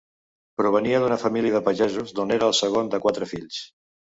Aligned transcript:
Provenia 0.61 1.01
d'una 1.03 1.17
família 1.25 1.53
de 1.57 1.61
pagesos, 1.69 2.15
d'on 2.21 2.35
era 2.39 2.51
el 2.53 2.59
segon 2.63 2.91
de 2.95 3.05
quatre 3.05 3.29
fills. 3.35 3.63